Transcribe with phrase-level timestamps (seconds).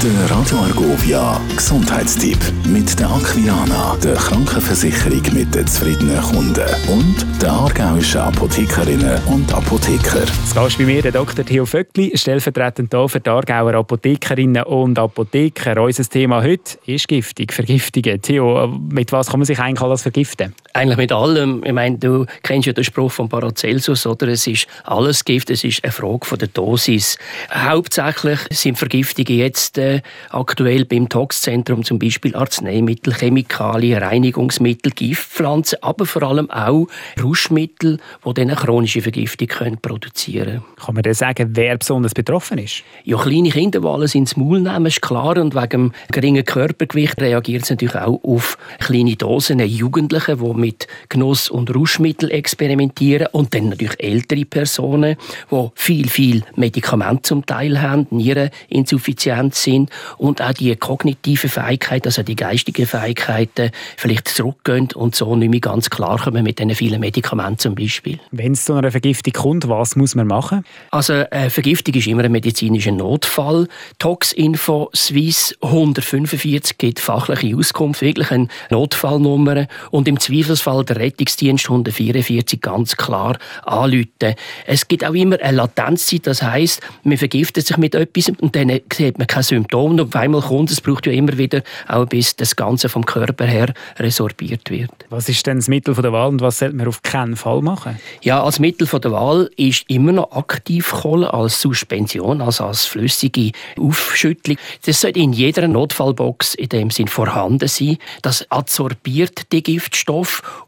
[0.00, 7.50] Der Radio Argovia Gesundheitstipp mit der Aquilana, der Krankenversicherung mit den zufriedenen Kunden und der
[7.50, 10.20] aargauischen Apothekerinnen und Apotheker.
[10.20, 11.44] Das Gast bei mir der Dr.
[11.44, 15.82] Theo Vöckli, stellvertretend hier für die Aargauer Apothekerinnen und Apotheker.
[15.82, 18.22] Unser Thema heute ist Giftig, Vergiftungen.
[18.22, 20.54] Theo, mit was kann man sich eigentlich alles vergiften?
[20.74, 21.62] Eigentlich mit allem.
[21.64, 24.28] Ich meine, du kennst ja den Spruch von Paracelsus, oder?
[24.28, 27.18] Es ist alles Gift, es ist eine Frage von der Dosis.
[27.50, 36.06] Hauptsächlich sind Vergiftungen jetzt äh, aktuell beim Toxzentrum zum Beispiel Arzneimittel, Chemikalien, Reinigungsmittel, Giftpflanzen, aber
[36.06, 36.86] vor allem auch
[37.22, 40.64] Rauschmittel, die dann eine chronische Vergiftung können produzieren können.
[40.76, 42.82] Kann man denn sagen, wer besonders betroffen ist?
[43.04, 45.36] Ja, kleine Kinder, die alles ins Maul nehmen, ist klar.
[45.38, 49.60] Und wegen dem geringen Körpergewicht reagiert es natürlich auch auf kleine Dosen.
[49.60, 53.28] Jugendliche, die mit Genuss- und Rauschmitteln experimentieren.
[53.32, 55.16] Und dann natürlich ältere Personen,
[55.50, 62.22] die viel, viel Medikamente zum Teil haben, Niereninsuffizienz sind und auch die kognitive Fähigkeit, also
[62.22, 67.00] die geistigen Fähigkeiten vielleicht zurückgehen und so nicht mehr ganz klar kommen mit diesen vielen
[67.00, 68.18] Medikamenten zum Beispiel.
[68.30, 70.64] Wenn es zu einer Vergiftung kommt, was muss man machen?
[70.90, 73.68] Also eine Vergiftung ist immer ein medizinischer Notfall.
[73.98, 80.18] Toxinfo Swiss 145 gibt fachliche Auskunft, wirklich eine Notfallnummer und im
[80.48, 84.34] Zweifelsfall der Rettungsdienst 144 ganz klar anrufen.
[84.66, 88.80] Es gibt auch immer eine Latenzzeit, das heißt, man vergiftet sich mit etwas und dann
[88.92, 92.34] sieht man keine Symptome und auf einmal kommt es, braucht ja immer wieder, auch bis
[92.36, 94.90] das Ganze vom Körper her resorbiert wird.
[95.10, 97.98] Was ist denn das Mittel der Wahl und was sollte man auf keinen Fall machen?
[98.22, 104.56] Ja, als Mittel der Wahl ist immer noch Aktivkohle als Suspension, also als flüssige Aufschüttlung.
[104.86, 107.98] Das sollte in jeder Notfallbox in dem Sinn vorhanden sein.
[108.22, 109.62] Das adsorbiert den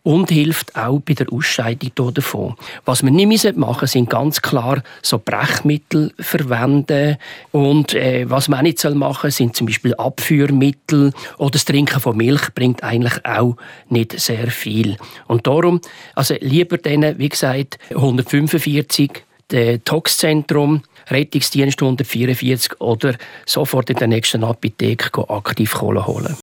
[0.02, 2.54] Und hilft auch bei der Ausscheidung davon.
[2.84, 7.16] Was man nicht machen sind ganz klar so Brechmittel verwenden
[7.52, 12.16] und äh, was man nicht machen soll, sind zum Beispiel Abführmittel oder das Trinken von
[12.16, 13.56] Milch bringt eigentlich auch
[13.88, 14.96] nicht sehr viel.
[15.26, 15.80] Und darum,
[16.14, 23.14] also lieber denen, wie gesagt, 145 das Toxzentrum, Rettungsdienst 144 oder
[23.47, 26.36] sofort in der nächsten Apotheke aktiv Kohle holen.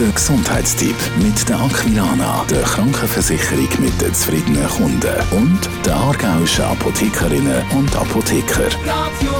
[0.00, 7.62] Der Gesundheitstipp mit der Aquilana, der Krankenversicherung mit den zufriedenen Kunden und der aargauischen Apothekerinnen
[7.76, 8.64] und Apotheker.
[8.86, 9.30] Radio.